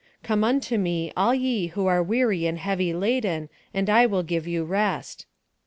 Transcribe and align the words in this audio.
"Come 0.23 0.43
unto 0.43 0.79
me, 0.79 1.13
all 1.15 1.35
ye 1.35 1.67
who 1.67 1.85
are 1.85 2.01
weary 2.01 2.47
and 2.47 2.57
heavy 2.57 2.91
laden, 2.91 3.49
and 3.71 3.87
I 3.87 4.07
will 4.07 4.23
give 4.23 4.47
you 4.47 4.63
rest." 4.63 5.27